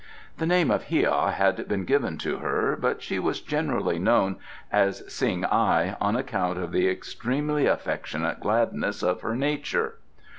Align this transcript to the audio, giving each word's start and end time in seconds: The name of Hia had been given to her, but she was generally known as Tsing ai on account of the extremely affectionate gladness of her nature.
The 0.39 0.47
name 0.47 0.71
of 0.71 0.85
Hia 0.85 1.29
had 1.37 1.67
been 1.67 1.85
given 1.85 2.17
to 2.25 2.37
her, 2.37 2.75
but 2.75 3.03
she 3.03 3.19
was 3.19 3.39
generally 3.39 3.99
known 3.99 4.37
as 4.71 5.01
Tsing 5.05 5.45
ai 5.45 5.95
on 6.01 6.15
account 6.15 6.57
of 6.57 6.71
the 6.71 6.89
extremely 6.89 7.67
affectionate 7.67 8.39
gladness 8.39 9.03
of 9.03 9.21
her 9.21 9.35
nature. 9.35 9.99